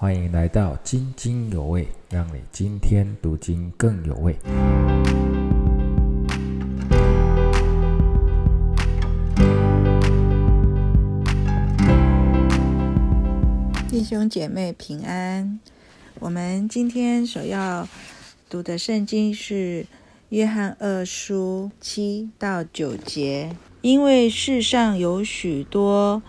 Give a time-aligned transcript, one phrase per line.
[0.00, 4.32] 欢迎来到津津有味，让你今天读经更有味。
[13.88, 15.58] 弟兄姐妹平安。
[16.20, 17.88] 我们今天所要
[18.48, 19.84] 读的圣经是
[20.28, 23.56] 约翰二书七到九节。
[23.80, 26.22] 因为世上有许多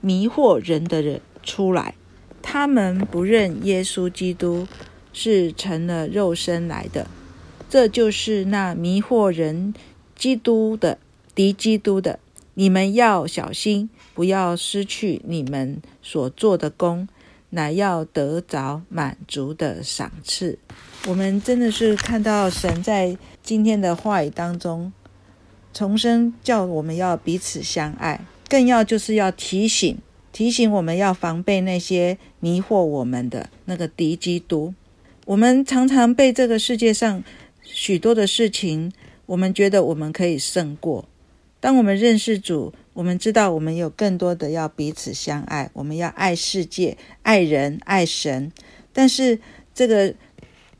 [0.00, 1.94] 迷惑人的人出来，
[2.42, 4.66] 他们不认耶稣基督
[5.12, 7.06] 是成了肉身来的，
[7.70, 9.72] 这就是那迷惑人
[10.16, 10.98] 基督的
[11.34, 12.18] 敌基督的。
[12.54, 17.08] 你们要小心，不要失去你们所做的功，
[17.48, 20.58] 乃要得着满足的赏赐。
[21.06, 24.92] 我们真的是看到神在今天的话语当中
[25.72, 29.96] 重生，叫我们要彼此相爱，更要就是要提醒
[30.32, 34.74] 提醒我们要防备那些迷惑我们的那个敌基督。
[35.26, 37.22] 我们常常被这个世界上
[37.62, 38.90] 许多的事情，
[39.26, 41.08] 我们觉得我们可以胜过。
[41.60, 48.50] 当我们认识主，我们知道我们有更多的要彼此相爱，我们要爱世界、爱人、爱神。
[48.92, 49.38] 但是
[49.72, 50.12] 这个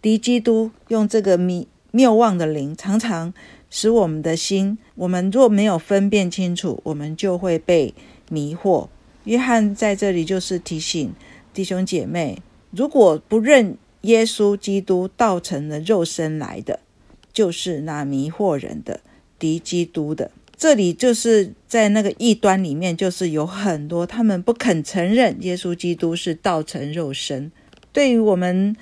[0.00, 3.34] 敌基督用这个迷谬妄的灵，常常
[3.68, 7.92] 使我们的心，我们若没有分辨清楚，我们就会被
[8.30, 8.88] 迷惑。
[9.24, 11.12] 约翰在这里就是提醒
[11.52, 16.80] 弟兄姐妹，如果不认耶稣基督道成了肉身来的，
[17.32, 19.00] 就是那迷惑人的
[19.38, 20.30] 敌基督的。
[20.56, 27.50] 这里就是在那个异端里面，就是有很多他们不肯承认耶稣基督是道成肉身。
[27.92, 28.76] 对于我们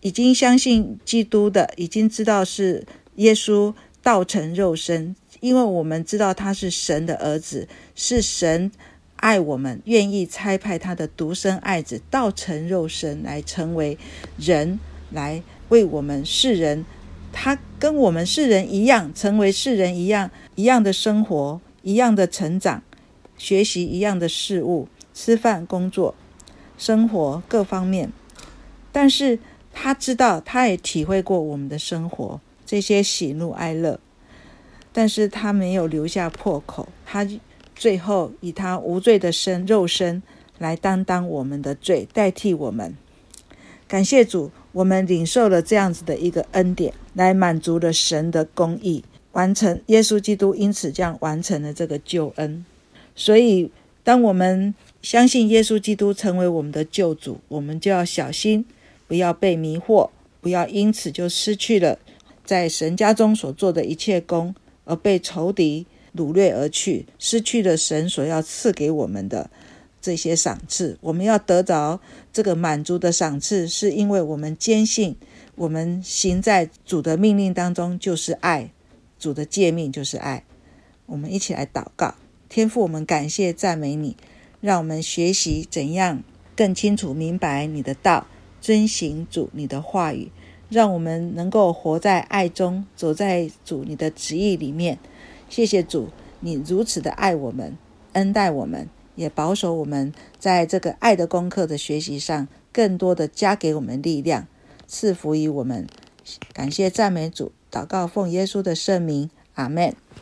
[0.00, 2.86] 已经相信基督的，已经知道是
[3.16, 8.70] 耶稣道成肉身，因为我们知道他是神的儿子，是神
[9.24, 13.96] 爱我们，愿意差派他的独生爱子道成肉身来成为
[14.36, 14.78] 人，
[15.10, 16.84] 来为我们世人。
[17.32, 22.82] 他跟我们世人一样，成为世人一样一样的生活，一样的成长，
[23.38, 26.14] 学习一样的事物，吃饭、工作、
[26.76, 28.12] 生活各方面。
[28.92, 29.38] 但是
[29.72, 33.98] 他知道，他也体会过我们的生活这些喜怒哀乐，
[34.92, 36.90] 但是他没有留下破口。
[37.06, 37.26] 他
[37.74, 40.22] 最后以他无罪的身肉身
[40.58, 42.96] 来担当我们的罪，代替我们。
[43.86, 44.50] 感谢主。
[44.74, 52.64] 我们领受了这样子的一个恩典，来满足了神的公义，完成耶稣基督因此这样完成了这个救恩。
[53.14, 53.70] 所以，
[54.02, 58.64] 当我们相信耶稣基督成为我们的救主，我们就要小心，
[59.06, 60.10] 不要被迷惑，
[60.40, 62.00] 不要因此就失去了
[62.44, 65.86] 在神家中所做的一切功，而被仇敌
[66.16, 69.50] 掳掠而去，失去了神所要赐给我们的。
[70.00, 71.98] 这些赏赐，我们要得着
[72.30, 75.16] 这个满足的赏赐，是因为我们坚信，
[75.54, 78.70] 我们行在主的命令当中就是爱，
[79.18, 80.44] 主的诫命就是爱。
[81.06, 82.16] 我们一起来祷告，
[82.50, 84.14] 天父，我们感谢赞美你，
[84.60, 86.22] 让我们学习怎样
[86.54, 88.26] 更清楚明白你的道，
[88.60, 90.30] 遵行主你的话语，
[90.68, 94.98] 让我们能够活在爱中，走在主你的旨意里面。
[95.54, 96.08] 谢谢主，
[96.40, 97.78] 你如此的爱我们，
[98.14, 98.88] 恩待我们。
[99.14, 104.48] 也保守我们在这个爱的功课的学习上，更多的加给我们力量，
[104.88, 105.86] 赐福于我们。
[106.52, 109.94] 感谢赞美主，祷告奉耶稣的圣名，阿门。